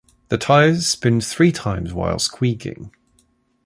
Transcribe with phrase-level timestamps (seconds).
[0.29, 2.91] The tires spin three times while squeaking.